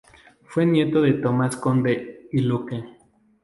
[0.45, 2.83] Fue nieto de Tomas Conde y Luque.